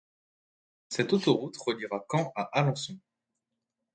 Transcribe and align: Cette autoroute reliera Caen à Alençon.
Cette 0.89 1.13
autoroute 1.13 1.57
reliera 1.57 2.03
Caen 2.09 2.31
à 2.35 2.41
Alençon. 2.59 2.97